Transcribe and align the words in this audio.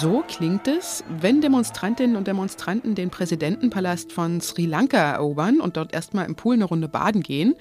So 0.00 0.24
klingt 0.26 0.66
es, 0.66 1.04
wenn 1.08 1.42
Demonstrantinnen 1.42 2.16
und 2.16 2.26
Demonstranten 2.26 2.94
den 2.94 3.10
Präsidentenpalast 3.10 4.12
von 4.12 4.40
Sri 4.40 4.64
Lanka 4.64 4.96
erobern 4.96 5.60
und 5.60 5.76
dort 5.76 5.92
erstmal 5.92 6.24
im 6.24 6.36
Pool 6.36 6.54
eine 6.54 6.64
Runde 6.64 6.88
baden 6.88 7.22
gehen. 7.22 7.54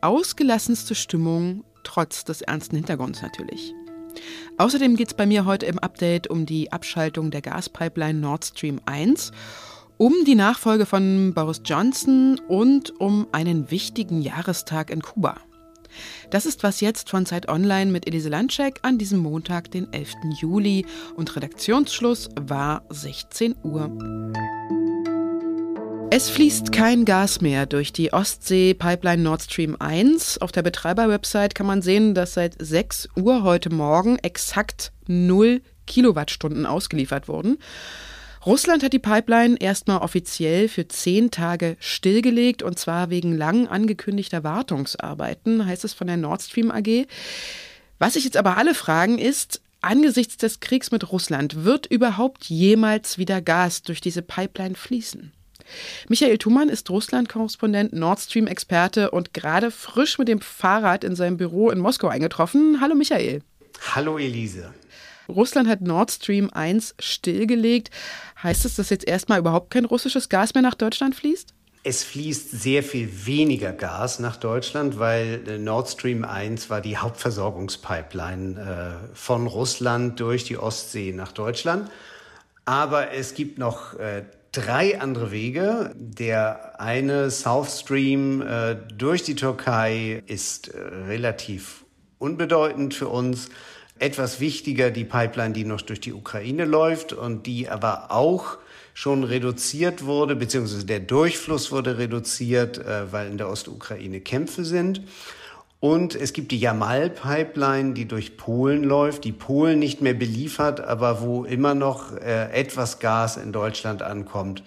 Ausgelassenste 0.00 0.94
Stimmung, 0.94 1.62
trotz 1.82 2.24
des 2.24 2.40
ernsten 2.40 2.76
Hintergrunds 2.76 3.20
natürlich. 3.20 3.74
Außerdem 4.56 4.96
geht 4.96 5.08
es 5.08 5.14
bei 5.14 5.26
mir 5.26 5.44
heute 5.44 5.66
im 5.66 5.78
Update 5.78 6.28
um 6.28 6.46
die 6.46 6.72
Abschaltung 6.72 7.30
der 7.30 7.42
Gaspipeline 7.42 8.18
Nord 8.18 8.46
Stream 8.46 8.80
1, 8.86 9.32
um 9.96 10.12
die 10.26 10.34
Nachfolge 10.34 10.86
von 10.86 11.32
Boris 11.34 11.60
Johnson 11.64 12.40
und 12.48 12.98
um 13.00 13.26
einen 13.32 13.70
wichtigen 13.70 14.22
Jahrestag 14.22 14.90
in 14.90 15.02
Kuba. 15.02 15.36
Das 16.30 16.46
ist 16.46 16.64
was 16.64 16.80
jetzt 16.80 17.10
von 17.10 17.24
Zeit 17.26 17.48
Online 17.48 17.90
mit 17.90 18.06
Elise 18.08 18.28
Landscheck 18.28 18.80
an 18.82 18.98
diesem 18.98 19.20
Montag, 19.20 19.70
den 19.70 19.92
11. 19.92 20.14
Juli. 20.40 20.84
Und 21.14 21.36
Redaktionsschluss 21.36 22.30
war 22.40 22.82
16 22.88 23.54
Uhr. 23.62 23.90
Es 26.10 26.30
fließt 26.30 26.72
kein 26.72 27.04
Gas 27.04 27.40
mehr 27.40 27.66
durch 27.66 27.92
die 27.92 28.12
Ostsee-Pipeline 28.12 29.22
Nord 29.22 29.42
Stream 29.42 29.76
1. 29.78 30.38
Auf 30.38 30.52
der 30.52 30.62
Betreiberwebsite 30.62 31.54
kann 31.54 31.66
man 31.66 31.82
sehen, 31.82 32.14
dass 32.14 32.34
seit 32.34 32.56
6 32.58 33.08
Uhr 33.16 33.44
heute 33.44 33.70
Morgen 33.70 34.18
exakt 34.18 34.92
0 35.06 35.60
Kilowattstunden 35.86 36.66
ausgeliefert 36.66 37.28
wurden. 37.28 37.58
Russland 38.46 38.82
hat 38.82 38.92
die 38.92 38.98
Pipeline 38.98 39.56
erstmal 39.58 39.98
offiziell 39.98 40.68
für 40.68 40.86
zehn 40.86 41.30
Tage 41.30 41.76
stillgelegt 41.80 42.62
und 42.62 42.78
zwar 42.78 43.08
wegen 43.08 43.34
lang 43.34 43.66
angekündigter 43.68 44.44
Wartungsarbeiten, 44.44 45.64
heißt 45.64 45.84
es 45.84 45.94
von 45.94 46.08
der 46.08 46.18
Nord 46.18 46.42
Stream 46.42 46.70
AG. 46.70 47.06
Was 47.98 48.14
sich 48.14 48.24
jetzt 48.24 48.36
aber 48.36 48.58
alle 48.58 48.74
fragen 48.74 49.18
ist, 49.18 49.62
angesichts 49.80 50.36
des 50.36 50.60
Kriegs 50.60 50.90
mit 50.90 51.10
Russland, 51.10 51.64
wird 51.64 51.86
überhaupt 51.86 52.44
jemals 52.44 53.16
wieder 53.16 53.40
Gas 53.40 53.82
durch 53.82 54.02
diese 54.02 54.20
Pipeline 54.20 54.74
fließen? 54.74 55.32
Michael 56.08 56.36
Thumann 56.36 56.68
ist 56.68 56.90
Russland-Korrespondent, 56.90 57.94
Nord 57.94 58.20
Stream-Experte 58.20 59.10
und 59.10 59.32
gerade 59.32 59.70
frisch 59.70 60.18
mit 60.18 60.28
dem 60.28 60.42
Fahrrad 60.42 61.02
in 61.02 61.16
seinem 61.16 61.38
Büro 61.38 61.70
in 61.70 61.78
Moskau 61.78 62.08
eingetroffen. 62.08 62.78
Hallo 62.82 62.94
Michael. 62.94 63.40
Hallo 63.94 64.18
Elise. 64.18 64.74
Russland 65.28 65.68
hat 65.68 65.80
Nord 65.80 66.10
Stream 66.10 66.50
1 66.50 66.96
stillgelegt. 66.98 67.90
Heißt 68.42 68.64
es, 68.64 68.76
dass 68.76 68.90
jetzt 68.90 69.06
erstmal 69.06 69.38
überhaupt 69.38 69.70
kein 69.70 69.84
russisches 69.84 70.28
Gas 70.28 70.54
mehr 70.54 70.62
nach 70.62 70.74
Deutschland 70.74 71.14
fließt? 71.14 71.54
Es 71.86 72.02
fließt 72.02 72.50
sehr 72.50 72.82
viel 72.82 73.26
weniger 73.26 73.72
Gas 73.72 74.18
nach 74.18 74.36
Deutschland, 74.36 74.98
weil 74.98 75.46
äh, 75.46 75.58
Nord 75.58 75.90
Stream 75.90 76.24
1 76.24 76.70
war 76.70 76.80
die 76.80 76.96
Hauptversorgungspipeline 76.96 79.10
äh, 79.12 79.14
von 79.14 79.46
Russland 79.46 80.18
durch 80.18 80.44
die 80.44 80.56
Ostsee 80.56 81.12
nach 81.12 81.32
Deutschland. 81.32 81.90
Aber 82.64 83.12
es 83.12 83.34
gibt 83.34 83.58
noch 83.58 83.98
äh, 83.98 84.24
drei 84.52 84.98
andere 84.98 85.30
Wege. 85.30 85.92
Der 85.94 86.80
eine 86.80 87.30
South 87.30 87.80
Stream 87.80 88.42
durch 88.96 89.24
die 89.24 89.34
Türkei 89.34 90.22
ist 90.26 90.72
relativ 90.72 91.84
unbedeutend 92.18 92.94
für 92.94 93.08
uns 93.08 93.50
etwas 93.98 94.40
wichtiger 94.40 94.90
die 94.90 95.04
Pipeline, 95.04 95.52
die 95.52 95.64
noch 95.64 95.82
durch 95.82 96.00
die 96.00 96.12
Ukraine 96.12 96.64
läuft 96.64 97.12
und 97.12 97.46
die 97.46 97.68
aber 97.68 98.10
auch 98.10 98.58
schon 98.92 99.24
reduziert 99.24 100.04
wurde, 100.04 100.36
beziehungsweise 100.36 100.86
der 100.86 101.00
Durchfluss 101.00 101.72
wurde 101.72 101.98
reduziert, 101.98 102.78
äh, 102.78 103.12
weil 103.12 103.28
in 103.28 103.38
der 103.38 103.48
Ostukraine 103.48 104.20
Kämpfe 104.20 104.64
sind. 104.64 105.02
Und 105.80 106.14
es 106.14 106.32
gibt 106.32 106.50
die 106.50 106.58
Jamal-Pipeline, 106.58 107.92
die 107.92 108.06
durch 108.06 108.38
Polen 108.38 108.84
läuft, 108.84 109.24
die 109.24 109.32
Polen 109.32 109.78
nicht 109.78 110.00
mehr 110.00 110.14
beliefert, 110.14 110.80
aber 110.80 111.20
wo 111.20 111.44
immer 111.44 111.74
noch 111.74 112.16
äh, 112.16 112.50
etwas 112.52 113.00
Gas 113.00 113.36
in 113.36 113.52
Deutschland 113.52 114.00
ankommt. 114.00 114.62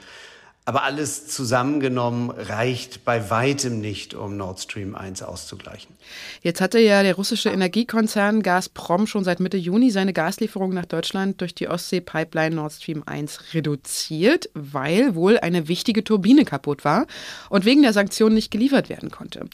Aber 0.68 0.84
alles 0.84 1.30
zusammengenommen 1.30 2.30
reicht 2.30 3.06
bei 3.06 3.30
weitem 3.30 3.80
nicht, 3.80 4.14
um 4.14 4.36
Nord 4.36 4.60
Stream 4.60 4.96
1 4.96 5.24
auszugleichen. 5.24 5.96
Jetzt 6.42 6.60
hatte 6.60 6.78
ja 6.78 7.04
der 7.04 7.16
russische 7.16 7.48
Energiekonzern 7.48 8.44
Gazprom 8.44 9.08
schon 9.08 9.24
seit 9.24 9.40
Mitte 9.40 9.56
Juni 9.56 9.92
seine 9.92 10.12
Gaslieferung 10.12 10.74
nach 10.74 10.84
Deutschland 10.84 11.40
durch 11.40 11.56
die 11.56 11.70
Ostsee-Pipeline 11.70 12.54
Nord 12.54 12.74
Stream 12.74 13.04
1 13.06 13.54
reduziert, 13.54 14.50
weil 14.56 15.16
wohl 15.16 15.40
eine 15.40 15.70
wichtige 15.70 16.04
Turbine 16.04 16.44
kaputt 16.44 16.84
war 16.84 17.08
und 17.50 17.64
wegen 17.64 17.82
der 17.82 17.94
Sanktionen 17.94 18.36
nicht 18.36 18.52
geliefert 18.52 18.90
werden 18.90 19.10
konnte. 19.10 19.46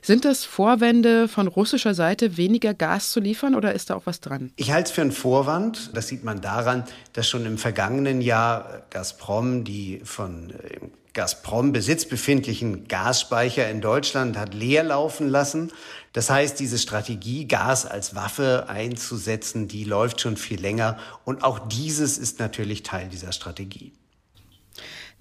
Sind 0.00 0.24
das 0.24 0.46
Vorwände 0.46 1.28
von 1.28 1.48
russischer 1.48 1.92
Seite, 1.92 2.38
weniger 2.38 2.72
Gas 2.72 3.10
zu 3.10 3.20
liefern 3.20 3.54
oder 3.54 3.74
ist 3.74 3.90
da 3.90 3.94
auch 3.96 4.06
was 4.06 4.20
dran? 4.20 4.50
Ich 4.56 4.72
halte 4.72 4.88
es 4.88 4.94
für 4.94 5.02
einen 5.02 5.12
Vorwand. 5.12 5.90
Das 5.92 6.08
sieht 6.08 6.24
man 6.24 6.40
daran, 6.40 6.84
dass 7.12 7.28
schon 7.28 7.44
im 7.44 7.58
vergangenen 7.58 8.22
Jahr 8.22 8.84
Gazprom 8.88 9.64
die 9.64 10.00
von 10.04 10.50
im 10.68 10.90
Gazprom 11.12 11.72
Besitz 11.72 12.06
befindlichen 12.06 12.88
Gasspeicher 12.88 13.68
in 13.70 13.80
Deutschland 13.80 14.38
hat 14.38 14.54
leer 14.54 14.82
laufen 14.82 15.28
lassen. 15.28 15.72
Das 16.12 16.30
heißt, 16.30 16.58
diese 16.58 16.78
Strategie, 16.78 17.46
Gas 17.46 17.84
als 17.84 18.14
Waffe 18.14 18.66
einzusetzen, 18.68 19.68
die 19.68 19.84
läuft 19.84 20.20
schon 20.20 20.36
viel 20.36 20.60
länger. 20.60 20.98
Und 21.24 21.44
auch 21.44 21.68
dieses 21.68 22.16
ist 22.18 22.38
natürlich 22.38 22.82
Teil 22.82 23.08
dieser 23.08 23.32
Strategie. 23.32 23.92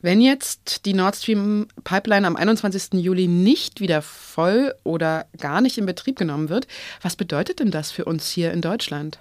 Wenn 0.01 0.19
jetzt 0.19 0.85
die 0.85 0.93
Nord 0.93 1.15
Stream 1.15 1.67
Pipeline 1.83 2.25
am 2.25 2.35
21. 2.35 2.93
Juli 2.93 3.27
nicht 3.27 3.81
wieder 3.81 4.01
voll 4.01 4.73
oder 4.83 5.27
gar 5.37 5.61
nicht 5.61 5.77
in 5.77 5.85
Betrieb 5.85 6.17
genommen 6.17 6.49
wird, 6.49 6.67
was 7.01 7.15
bedeutet 7.15 7.59
denn 7.59 7.69
das 7.69 7.91
für 7.91 8.05
uns 8.05 8.29
hier 8.31 8.51
in 8.51 8.61
Deutschland? 8.61 9.19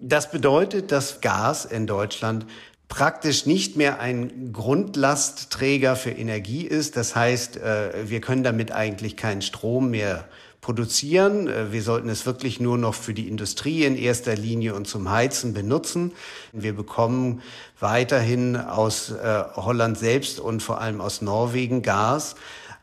Das 0.00 0.30
bedeutet, 0.30 0.92
dass 0.92 1.20
Gas 1.20 1.64
in 1.64 1.86
Deutschland 1.86 2.46
praktisch 2.90 3.46
nicht 3.46 3.76
mehr 3.76 4.00
ein 4.00 4.52
Grundlastträger 4.52 5.96
für 5.96 6.10
Energie 6.10 6.66
ist. 6.66 6.96
Das 6.96 7.16
heißt, 7.16 7.56
äh, 7.56 8.10
wir 8.10 8.20
können 8.20 8.42
damit 8.42 8.72
eigentlich 8.72 9.16
keinen 9.16 9.40
Strom 9.40 9.90
mehr 9.90 10.28
produzieren. 10.60 11.46
Äh, 11.46 11.72
wir 11.72 11.82
sollten 11.82 12.08
es 12.08 12.26
wirklich 12.26 12.60
nur 12.60 12.76
noch 12.76 12.94
für 12.94 13.14
die 13.14 13.28
Industrie 13.28 13.84
in 13.84 13.96
erster 13.96 14.34
Linie 14.34 14.74
und 14.74 14.88
zum 14.88 15.08
Heizen 15.08 15.54
benutzen. 15.54 16.12
Wir 16.52 16.74
bekommen 16.74 17.42
weiterhin 17.78 18.56
aus 18.56 19.10
äh, 19.10 19.44
Holland 19.54 19.96
selbst 19.96 20.40
und 20.40 20.60
vor 20.60 20.80
allem 20.80 21.00
aus 21.00 21.22
Norwegen 21.22 21.82
Gas. 21.82 22.34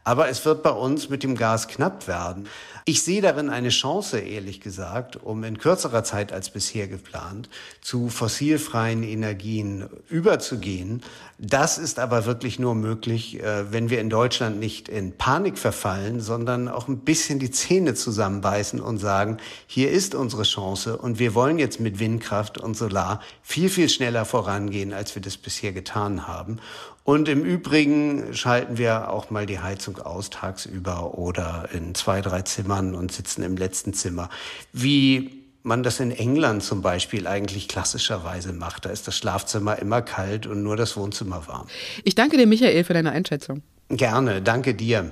Aber 0.08 0.30
es 0.30 0.46
wird 0.46 0.64
bei 0.64 0.70
uns 0.70 1.10
mit 1.10 1.22
dem 1.24 1.36
Gas 1.36 1.68
knapp 1.68 2.08
werden. 2.08 2.48
Ich 2.86 3.02
sehe 3.02 3.22
darin 3.22 3.50
eine 3.50 3.68
Chance, 3.68 4.20
ehrlich 4.20 4.62
gesagt, 4.62 5.18
um 5.18 5.44
in 5.44 5.58
kürzerer 5.58 6.06
Zeit 6.06 6.32
als 6.32 6.50
bisher 6.50 6.88
geplant 6.88 7.50
zu 7.82 8.08
fossilfreien 8.08 9.04
Energien 9.04 9.90
überzugehen. 10.08 11.02
Das 11.38 11.78
ist 11.78 12.00
aber 12.00 12.26
wirklich 12.26 12.58
nur 12.58 12.74
möglich, 12.74 13.44
äh, 13.44 13.70
wenn 13.74 13.90
wir 13.90 14.00
in 14.00 14.10
Deutschland 14.10 14.62
nicht 14.62 14.88
in 14.88 15.18
Panik 15.18 15.58
verfallen, 15.58 16.22
sondern 16.22 16.70
auch 16.70 16.88
ein 16.88 17.00
bisschen 17.00 17.40
die 17.40 17.52
Zähne 17.52 17.94
zusammenbeißen 17.94 18.80
und 18.80 19.00
sagen, 19.00 19.40
hier 19.66 19.92
ist 19.92 20.16
unsere 20.16 20.44
Chance 20.44 20.98
und 20.98 21.20
wir 21.20 21.36
wollen 21.36 21.60
jetzt 21.60 21.82
mit 21.82 22.00
Windkraft 22.00 22.58
und 22.58 22.78
Solar 22.78 23.20
viel, 23.44 23.68
viel 23.68 23.90
schneller 23.90 24.24
vorangehen, 24.24 24.94
als 24.94 25.14
wir 25.16 25.22
das 25.22 25.36
bisher 25.36 25.74
getan 25.74 26.28
haben. 26.28 26.60
Und 27.08 27.30
im 27.30 27.46
Übrigen 27.46 28.34
schalten 28.34 28.78
wir 28.78 29.10
auch 29.10 29.30
mal 29.30 29.46
die 29.46 29.60
Heizung 29.60 29.98
aus 30.00 30.30
tagsüber 30.30 31.18
oder 31.18 31.70
in 31.72 31.96
zwei, 31.96 32.20
drei 32.20 32.42
Zimmern 32.42 32.96
und 32.96 33.14
sitzen 33.14 33.44
im 33.44 33.56
letzten 33.56 33.94
Zimmer. 33.94 34.30
Wie 34.74 35.46
man 35.64 35.84
das 35.84 36.02
in 36.02 36.12
England 36.12 36.64
zum 36.64 36.82
Beispiel 36.82 37.26
eigentlich 37.26 37.70
klassischerweise 37.70 38.52
macht. 38.52 38.84
Da 38.84 38.90
ist 38.90 39.08
das 39.08 39.18
Schlafzimmer 39.18 39.80
immer 39.80 40.02
kalt 40.02 40.48
und 40.48 40.64
nur 40.64 40.76
das 40.76 40.98
Wohnzimmer 40.98 41.48
warm. 41.48 41.68
Ich 42.04 42.14
danke 42.14 42.36
dir, 42.36 42.46
Michael, 42.46 42.84
für 42.84 42.94
deine 42.94 43.14
Einschätzung. 43.14 43.62
Gerne, 43.88 44.42
danke 44.42 44.74
dir. 44.74 45.10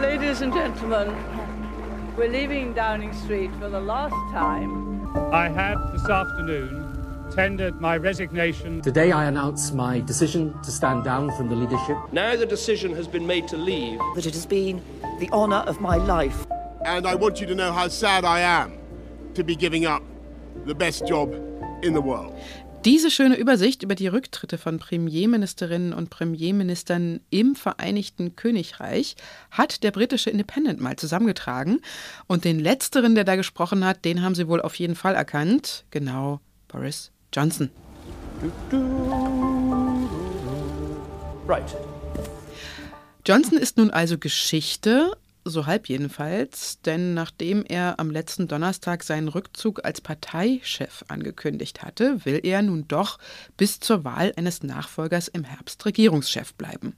Ladies 0.00 0.40
and 0.40 0.54
gentlemen, 0.54 1.12
we're 2.16 2.30
leaving 2.30 2.74
Downing 2.74 3.12
Street 3.24 3.50
for 3.60 3.68
the 3.68 3.84
last 3.84 4.14
time. 4.32 5.02
I 5.34 5.50
have 5.50 5.92
this 5.92 6.08
afternoon 6.08 6.79
tendered 7.30 7.80
my 7.80 7.96
resignation. 7.96 8.82
Today 8.82 9.12
I 9.12 9.26
announce 9.26 9.72
my 9.72 10.00
decision 10.00 10.54
to 10.62 10.70
stand 10.70 11.04
down 11.04 11.30
from 11.36 11.48
the 11.48 11.54
leadership. 11.54 11.96
Now 12.12 12.36
the 12.36 12.46
decision 12.46 12.94
has 12.96 13.06
been 13.06 13.26
made 13.26 13.46
to 13.48 13.56
leave. 13.56 13.98
That 14.14 14.26
it 14.26 14.34
has 14.34 14.46
been 14.46 14.82
the 15.20 15.30
honour 15.32 15.64
of 15.66 15.80
my 15.80 15.96
life. 15.96 16.46
And 16.84 17.06
I 17.06 17.14
want 17.14 17.40
you 17.40 17.46
to 17.46 17.54
know 17.54 17.72
how 17.72 17.88
sad 17.88 18.24
I 18.24 18.40
am 18.40 18.72
to 19.34 19.44
be 19.44 19.54
giving 19.54 19.86
up 19.86 20.02
the 20.66 20.74
best 20.74 21.06
job 21.08 21.32
in 21.82 21.94
the 21.94 22.02
world. 22.02 22.34
Diese 22.86 23.10
schöne 23.10 23.36
Übersicht 23.36 23.82
über 23.82 23.94
die 23.94 24.06
Rücktritte 24.06 24.56
von 24.56 24.78
Premierministerinnen 24.78 25.92
und 25.92 26.08
Premierministern 26.08 27.20
im 27.28 27.54
Vereinigten 27.54 28.36
Königreich 28.36 29.16
hat 29.50 29.82
der 29.82 29.90
britische 29.90 30.30
Independent 30.30 30.80
mal 30.80 30.96
zusammengetragen. 30.96 31.82
Und 32.26 32.46
den 32.46 32.58
letzteren, 32.58 33.14
der 33.14 33.24
da 33.24 33.36
gesprochen 33.36 33.84
hat, 33.84 34.06
den 34.06 34.22
haben 34.22 34.34
sie 34.34 34.48
wohl 34.48 34.62
auf 34.62 34.76
jeden 34.76 34.94
Fall 34.94 35.14
erkannt. 35.14 35.84
Genau, 35.90 36.40
Boris 36.68 37.12
Johnson. 37.32 37.70
Right. 41.46 41.76
Johnson 43.26 43.58
ist 43.58 43.76
nun 43.76 43.90
also 43.90 44.18
Geschichte, 44.18 45.16
so 45.44 45.66
halb 45.66 45.88
jedenfalls, 45.88 46.80
denn 46.82 47.14
nachdem 47.14 47.64
er 47.64 48.00
am 48.00 48.10
letzten 48.10 48.48
Donnerstag 48.48 49.02
seinen 49.04 49.28
Rückzug 49.28 49.84
als 49.84 50.00
Parteichef 50.00 51.04
angekündigt 51.08 51.82
hatte, 51.82 52.24
will 52.24 52.40
er 52.42 52.62
nun 52.62 52.88
doch 52.88 53.18
bis 53.56 53.80
zur 53.80 54.04
Wahl 54.04 54.32
eines 54.36 54.62
Nachfolgers 54.62 55.28
im 55.28 55.44
Herbst 55.44 55.84
Regierungschef 55.86 56.54
bleiben. 56.54 56.96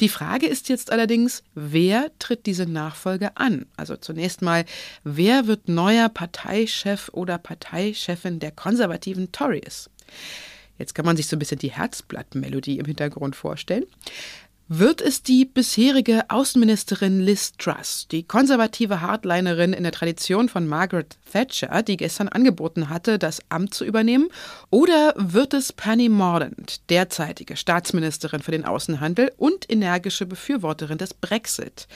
Die 0.00 0.08
Frage 0.08 0.46
ist 0.46 0.68
jetzt 0.68 0.92
allerdings, 0.92 1.42
wer 1.54 2.10
tritt 2.18 2.46
diese 2.46 2.66
Nachfolge 2.66 3.36
an? 3.36 3.66
Also 3.76 3.96
zunächst 3.96 4.42
mal, 4.42 4.64
wer 5.04 5.46
wird 5.46 5.68
neuer 5.68 6.08
Parteichef 6.08 7.10
oder 7.12 7.38
Parteichefin 7.38 8.38
der 8.38 8.52
konservativen 8.52 9.32
Tories? 9.32 9.90
Jetzt 10.78 10.94
kann 10.94 11.04
man 11.04 11.16
sich 11.16 11.26
so 11.26 11.36
ein 11.36 11.38
bisschen 11.38 11.58
die 11.58 11.72
Herzblattmelodie 11.72 12.78
im 12.78 12.86
Hintergrund 12.86 13.36
vorstellen 13.36 13.84
wird 14.72 15.00
es 15.00 15.24
die 15.24 15.46
bisherige 15.46 16.30
Außenministerin 16.30 17.20
Liz 17.20 17.54
Truss, 17.58 18.06
die 18.08 18.22
konservative 18.22 19.00
Hardlinerin 19.00 19.72
in 19.72 19.82
der 19.82 19.90
Tradition 19.90 20.48
von 20.48 20.68
Margaret 20.68 21.18
Thatcher, 21.32 21.82
die 21.82 21.96
gestern 21.96 22.28
angeboten 22.28 22.88
hatte, 22.88 23.18
das 23.18 23.42
Amt 23.48 23.74
zu 23.74 23.84
übernehmen, 23.84 24.28
oder 24.70 25.12
wird 25.16 25.54
es 25.54 25.72
Penny 25.72 26.08
Mordaunt, 26.08 26.88
derzeitige 26.88 27.56
Staatsministerin 27.56 28.42
für 28.42 28.52
den 28.52 28.64
Außenhandel 28.64 29.32
und 29.38 29.68
energische 29.68 30.24
Befürworterin 30.24 30.98
des 30.98 31.14
Brexit? 31.14 31.88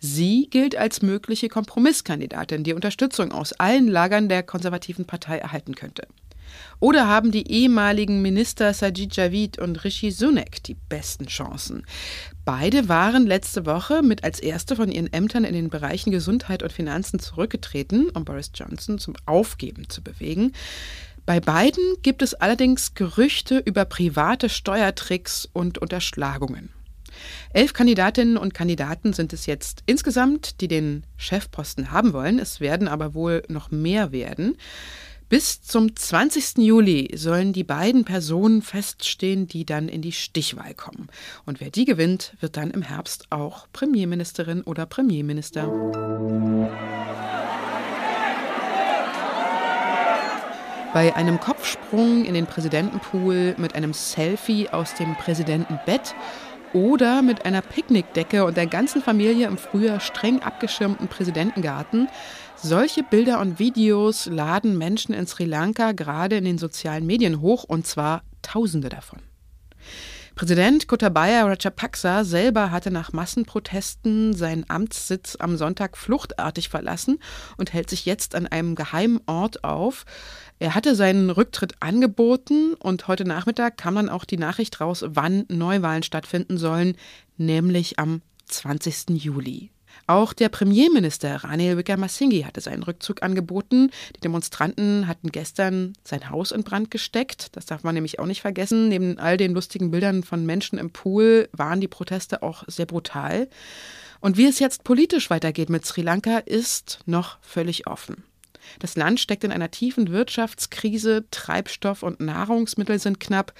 Sie 0.00 0.48
gilt 0.48 0.74
als 0.74 1.02
mögliche 1.02 1.50
Kompromisskandidatin, 1.50 2.64
die 2.64 2.72
Unterstützung 2.72 3.32
aus 3.32 3.52
allen 3.52 3.88
Lagern 3.88 4.30
der 4.30 4.42
konservativen 4.42 5.04
Partei 5.04 5.36
erhalten 5.36 5.74
könnte. 5.74 6.06
Oder 6.80 7.06
haben 7.06 7.30
die 7.30 7.50
ehemaligen 7.50 8.22
Minister 8.22 8.74
Sajid 8.74 9.16
Javid 9.16 9.58
und 9.58 9.84
Rishi 9.84 10.10
Sunak 10.10 10.62
die 10.64 10.74
besten 10.74 11.26
Chancen? 11.26 11.84
Beide 12.44 12.88
waren 12.88 13.26
letzte 13.26 13.66
Woche 13.66 14.02
mit 14.02 14.24
als 14.24 14.40
erste 14.40 14.76
von 14.76 14.90
ihren 14.90 15.12
Ämtern 15.12 15.44
in 15.44 15.54
den 15.54 15.70
Bereichen 15.70 16.10
Gesundheit 16.10 16.62
und 16.62 16.72
Finanzen 16.72 17.18
zurückgetreten, 17.18 18.10
um 18.10 18.24
Boris 18.24 18.50
Johnson 18.54 18.98
zum 18.98 19.14
Aufgeben 19.26 19.88
zu 19.88 20.02
bewegen. 20.02 20.52
Bei 21.24 21.38
beiden 21.38 21.84
gibt 22.02 22.20
es 22.22 22.34
allerdings 22.34 22.94
Gerüchte 22.94 23.58
über 23.58 23.84
private 23.84 24.48
Steuertricks 24.48 25.48
und 25.52 25.78
Unterschlagungen. 25.78 26.70
Elf 27.52 27.72
Kandidatinnen 27.74 28.36
und 28.36 28.54
Kandidaten 28.54 29.12
sind 29.12 29.32
es 29.32 29.46
jetzt 29.46 29.82
insgesamt, 29.86 30.60
die 30.60 30.68
den 30.68 31.04
Chefposten 31.16 31.90
haben 31.90 32.12
wollen. 32.12 32.38
Es 32.38 32.60
werden 32.60 32.88
aber 32.88 33.14
wohl 33.14 33.42
noch 33.48 33.70
mehr 33.70 34.10
werden. 34.10 34.56
Bis 35.32 35.62
zum 35.62 35.96
20. 35.96 36.58
Juli 36.58 37.08
sollen 37.16 37.54
die 37.54 37.64
beiden 37.64 38.04
Personen 38.04 38.60
feststehen, 38.60 39.46
die 39.46 39.64
dann 39.64 39.88
in 39.88 40.02
die 40.02 40.12
Stichwahl 40.12 40.74
kommen. 40.74 41.08
Und 41.46 41.58
wer 41.58 41.70
die 41.70 41.86
gewinnt, 41.86 42.34
wird 42.40 42.58
dann 42.58 42.70
im 42.70 42.82
Herbst 42.82 43.28
auch 43.30 43.66
Premierministerin 43.72 44.60
oder 44.60 44.84
Premierminister. 44.84 45.68
Bei 50.92 51.16
einem 51.16 51.40
Kopfsprung 51.40 52.26
in 52.26 52.34
den 52.34 52.44
Präsidentenpool 52.44 53.54
mit 53.56 53.74
einem 53.74 53.94
Selfie 53.94 54.68
aus 54.68 54.92
dem 54.96 55.14
Präsidentenbett 55.14 56.14
oder 56.72 57.22
mit 57.22 57.44
einer 57.44 57.62
Picknickdecke 57.62 58.44
und 58.44 58.56
der 58.56 58.66
ganzen 58.66 59.02
Familie 59.02 59.46
im 59.46 59.58
früher 59.58 60.00
streng 60.00 60.42
abgeschirmten 60.42 61.08
Präsidentengarten 61.08 62.08
solche 62.56 63.02
Bilder 63.02 63.40
und 63.40 63.58
Videos 63.58 64.26
laden 64.26 64.78
Menschen 64.78 65.14
in 65.14 65.26
Sri 65.26 65.44
Lanka 65.44 65.92
gerade 65.92 66.36
in 66.36 66.44
den 66.44 66.58
sozialen 66.58 67.04
Medien 67.06 67.40
hoch, 67.40 67.64
und 67.64 67.86
zwar 67.86 68.22
Tausende 68.42 68.88
davon. 68.88 69.20
Präsident 70.34 70.88
Gotabaya 70.88 71.44
Rajapaksa 71.44 72.24
selber 72.24 72.70
hatte 72.70 72.90
nach 72.90 73.12
Massenprotesten 73.12 74.34
seinen 74.34 74.64
Amtssitz 74.68 75.36
am 75.38 75.58
Sonntag 75.58 75.98
fluchtartig 75.98 76.70
verlassen 76.70 77.18
und 77.58 77.74
hält 77.74 77.90
sich 77.90 78.06
jetzt 78.06 78.34
an 78.34 78.46
einem 78.46 78.74
geheimen 78.74 79.20
Ort 79.26 79.62
auf. 79.62 80.04
Er 80.58 80.74
hatte 80.74 80.94
seinen 80.94 81.28
Rücktritt 81.28 81.74
angeboten 81.80 82.74
und 82.74 83.08
heute 83.08 83.24
Nachmittag 83.24 83.76
kam 83.76 83.94
dann 83.94 84.08
auch 84.08 84.24
die 84.24 84.38
Nachricht 84.38 84.80
raus, 84.80 85.04
wann 85.06 85.44
Neuwahlen 85.48 86.02
stattfinden 86.02 86.56
sollen, 86.56 86.96
nämlich 87.36 87.98
am 87.98 88.22
20. 88.46 89.10
Juli. 89.10 89.70
Auch 90.06 90.32
der 90.32 90.48
Premierminister 90.48 91.44
Ranil 91.44 91.76
Wickremesinghe 91.76 92.46
hatte 92.46 92.60
seinen 92.60 92.82
Rückzug 92.82 93.22
angeboten. 93.22 93.90
Die 94.16 94.20
Demonstranten 94.20 95.06
hatten 95.06 95.30
gestern 95.30 95.94
sein 96.04 96.30
Haus 96.30 96.52
in 96.52 96.64
Brand 96.64 96.90
gesteckt. 96.90 97.56
Das 97.56 97.66
darf 97.66 97.82
man 97.84 97.94
nämlich 97.94 98.18
auch 98.18 98.26
nicht 98.26 98.42
vergessen. 98.42 98.88
Neben 98.88 99.18
all 99.18 99.36
den 99.36 99.54
lustigen 99.54 99.90
Bildern 99.90 100.22
von 100.22 100.44
Menschen 100.44 100.78
im 100.78 100.90
Pool 100.90 101.48
waren 101.52 101.80
die 101.80 101.88
Proteste 101.88 102.42
auch 102.42 102.64
sehr 102.66 102.86
brutal. 102.86 103.48
Und 104.20 104.36
wie 104.36 104.46
es 104.46 104.58
jetzt 104.58 104.84
politisch 104.84 105.30
weitergeht 105.30 105.70
mit 105.70 105.84
Sri 105.84 106.02
Lanka, 106.02 106.38
ist 106.38 107.00
noch 107.06 107.38
völlig 107.40 107.86
offen. 107.86 108.24
Das 108.78 108.96
Land 108.96 109.20
steckt 109.20 109.44
in 109.44 109.52
einer 109.52 109.70
tiefen 109.70 110.10
Wirtschaftskrise, 110.10 111.24
Treibstoff 111.30 112.02
und 112.02 112.20
Nahrungsmittel 112.20 112.98
sind 112.98 113.20
knapp. 113.20 113.52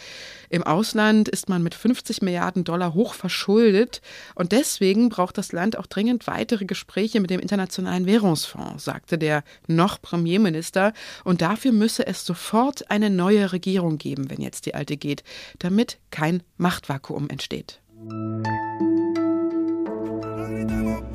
Im 0.50 0.62
Ausland 0.62 1.28
ist 1.28 1.48
man 1.48 1.62
mit 1.62 1.74
50 1.74 2.22
Milliarden 2.22 2.64
Dollar 2.64 2.94
hoch 2.94 3.14
verschuldet 3.14 4.00
und 4.34 4.52
deswegen 4.52 5.08
braucht 5.08 5.38
das 5.38 5.52
Land 5.52 5.78
auch 5.78 5.86
dringend 5.86 6.26
weitere 6.26 6.64
Gespräche 6.64 7.20
mit 7.20 7.30
dem 7.30 7.40
Internationalen 7.40 8.06
Währungsfonds, 8.06 8.84
sagte 8.84 9.18
der 9.18 9.44
noch 9.66 10.00
Premierminister. 10.00 10.92
Und 11.24 11.42
dafür 11.42 11.72
müsse 11.72 12.06
es 12.06 12.24
sofort 12.24 12.90
eine 12.90 13.10
neue 13.10 13.52
Regierung 13.52 13.98
geben, 13.98 14.30
wenn 14.30 14.40
jetzt 14.40 14.66
die 14.66 14.74
alte 14.74 14.96
geht, 14.96 15.22
damit 15.58 15.98
kein 16.10 16.42
Machtvakuum 16.56 17.28
entsteht. 17.28 17.80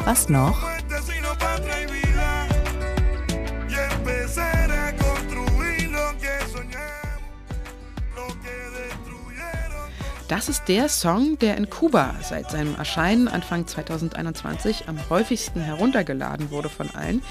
Was 0.06 0.30
noch? 0.30 0.77
Das 10.28 10.50
ist 10.50 10.68
der 10.68 10.90
Song, 10.90 11.40
der 11.40 11.56
in 11.56 11.70
Kuba 11.70 12.14
seit 12.22 12.52
seinem 12.52 12.76
Erscheinen 12.76 13.30
Anfang 13.30 13.66
2021 13.66 14.90
am 14.90 14.98
häufigsten 15.10 15.62
heruntergeladen 15.62 16.52
wurde 16.52 16.68
von 16.68 16.90
allen. 16.90 17.24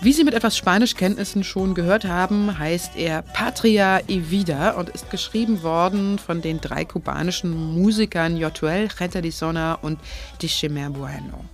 Wie 0.00 0.14
Sie 0.14 0.24
mit 0.24 0.32
etwas 0.32 0.56
Spanischkenntnissen 0.56 1.44
schon 1.44 1.74
gehört 1.74 2.06
haben, 2.06 2.58
heißt 2.58 2.96
er 2.96 3.20
Patria 3.20 4.00
y 4.08 4.30
Vida 4.30 4.70
und 4.72 4.88
ist 4.88 5.10
geschrieben 5.10 5.62
worden 5.62 6.18
von 6.18 6.40
den 6.40 6.62
drei 6.62 6.86
kubanischen 6.86 7.74
Musikern 7.74 8.38
Yotuel, 8.38 8.88
Gente 8.88 9.20
di 9.20 9.30
Sona 9.30 9.74
und 9.74 10.00
Dishemer 10.40 10.88
Bueno. 10.88 11.44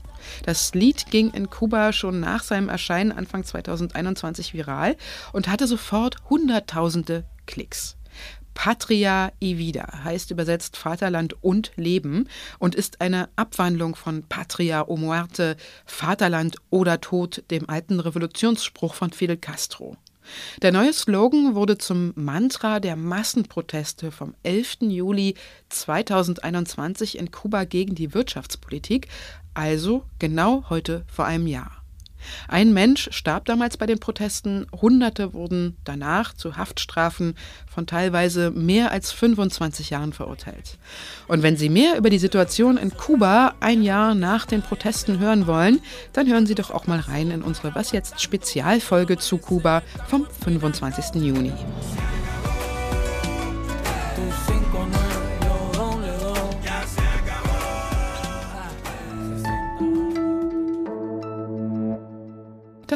Das 0.45 0.73
Lied 0.75 1.11
ging 1.11 1.31
in 1.33 1.51
Kuba 1.51 1.93
schon 1.93 2.21
nach 2.21 2.45
seinem 2.45 2.69
Erscheinen 2.69 3.11
Anfang 3.11 3.43
2021 3.43 4.55
viral 4.55 4.97
und 5.33 5.49
hatte 5.49 5.67
sofort 5.67 6.17
Hunderttausende 6.31 7.25
Klicks. 7.47 7.98
Patria 8.59 9.31
y 9.41 9.57
Vida 9.57 9.87
heißt 10.03 10.33
übersetzt 10.33 10.77
Vaterland 10.77 11.37
und 11.45 11.71
Leben 11.77 12.29
und 12.59 12.75
ist 12.75 13.01
eine 13.01 13.29
Abwandlung 13.37 13.95
von 13.95 14.25
Patria 14.25 14.85
o 14.89 14.97
Muerte, 14.97 15.57
Vaterland 15.87 16.57
oder 16.69 17.01
Tod, 17.01 17.45
dem 17.53 17.71
alten 17.71 18.01
Revolutionsspruch 18.01 18.95
von 18.95 19.13
Fidel 19.13 19.37
Castro. 19.37 19.97
Der 20.61 20.73
neue 20.73 20.93
Slogan 20.93 21.55
wurde 21.55 21.79
zum 21.79 22.13
Mantra 22.17 22.81
der 22.81 22.97
Massenproteste 22.97 24.11
vom 24.11 24.35
11. 24.43 24.79
Juli 24.81 25.37
2021 25.69 27.17
in 27.17 27.31
Kuba 27.31 27.63
gegen 27.63 27.95
die 27.95 28.13
Wirtschaftspolitik, 28.13 29.07
also 29.55 30.03
genau 30.19 30.65
heute 30.69 31.05
vor 31.07 31.27
einem 31.27 31.47
Jahr. 31.47 31.78
Ein 32.49 32.73
Mensch 32.73 33.09
starb 33.13 33.45
damals 33.45 33.77
bei 33.77 33.87
den 33.87 33.99
Protesten, 33.99 34.67
Hunderte 34.73 35.33
wurden 35.33 35.77
danach 35.85 36.35
zu 36.35 36.57
Haftstrafen 36.57 37.35
von 37.67 37.87
teilweise 37.87 38.51
mehr 38.51 38.93
als 38.93 39.13
25 39.13 39.91
Jahren 39.91 40.13
verurteilt. 40.13 40.79
Und 41.27 41.43
wenn 41.43 41.57
Sie 41.57 41.69
mehr 41.69 41.97
über 41.97 42.11
die 42.11 42.19
Situation 42.19 42.77
in 42.77 42.97
Kuba 42.97 43.55
ein 43.61 43.83
Jahr 43.83 44.15
nach 44.15 44.47
den 44.47 44.63
Protesten 44.63 45.19
hören 45.19 45.47
wollen, 45.47 45.81
dann 46.13 46.29
hören 46.29 46.47
Sie 46.47 46.55
doch 46.55 46.71
auch 46.71 46.87
mal 46.87 47.01
rein 47.01 47.31
in 47.31 47.43
unsere 47.43 47.75
Was 47.75 47.93
jetzt 47.93 48.21
Spezialfolge 48.21 49.19
zu 49.19 49.39
Kuba 49.39 49.83
vom 50.07 50.27
25. 50.45 51.23
Juni. 51.23 51.53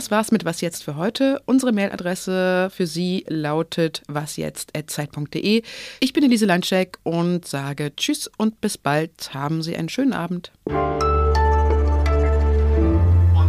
Das 0.02 0.10
war's 0.10 0.32
mit 0.32 0.44
Was 0.44 0.60
jetzt 0.60 0.82
für 0.82 0.96
heute. 0.96 1.40
Unsere 1.46 1.70
Mailadresse 1.70 2.70
für 2.74 2.88
Sie 2.88 3.24
lautet 3.28 4.02
wasjetzt.zeit.de. 4.08 5.62
Ich 6.00 6.12
bin 6.12 6.24
Elise 6.24 6.44
Landscheck 6.44 6.98
und 7.04 7.46
sage 7.46 7.94
Tschüss 7.94 8.28
und 8.36 8.60
bis 8.60 8.76
bald. 8.76 9.32
Haben 9.32 9.62
Sie 9.62 9.76
einen 9.76 9.88
schönen 9.88 10.12
Abend. 10.12 10.50
Und 10.64 10.74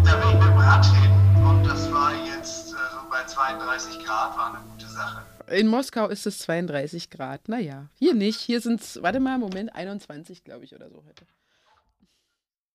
der 0.05 0.24
Regen 0.24 0.43
wird 0.43 0.55
mal 0.55 0.75
antreten. 0.75 1.43
Und 1.43 1.65
das 1.65 1.91
war 1.91 2.12
jetzt 2.24 2.67
äh, 2.67 2.75
so 2.75 3.10
bei 3.10 3.25
32 3.25 4.05
Grad, 4.05 4.38
war 4.38 4.53
eine 4.53 4.63
gute 4.69 4.88
Sache. 4.88 5.24
In 5.48 5.65
Moskau 5.65 6.07
ist 6.07 6.27
es 6.27 6.38
32 6.38 7.10
Grad. 7.10 7.50
Naja, 7.50 7.89
hier 7.98 8.13
nicht. 8.13 8.39
Hier 8.39 8.62
sind 8.62 8.79
es, 8.79 9.01
warte 9.01 9.19
mal, 9.19 9.39
Moment, 9.39 9.74
21, 9.74 10.43
glaube 10.43 10.65
ich, 10.65 10.75
oder 10.75 10.91
so 10.91 11.03
heute. 11.07 11.25